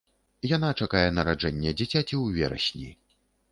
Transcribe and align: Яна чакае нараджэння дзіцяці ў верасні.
Яна 0.51 0.69
чакае 0.85 1.03
нараджэння 1.17 1.75
дзіцяці 1.79 2.03
ў 2.03 2.25
верасні. 2.41 2.89